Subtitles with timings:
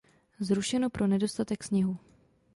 [0.39, 1.97] Zrušeno pro nedostatek sněhu.